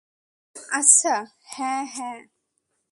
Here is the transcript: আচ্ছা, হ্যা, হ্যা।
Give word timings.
আচ্ছা, 0.71 1.15
হ্যা, 1.53 1.73
হ্যা। 1.93 2.11